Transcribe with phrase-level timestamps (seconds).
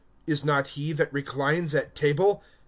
[0.25, 2.43] Is not he that reclines at table?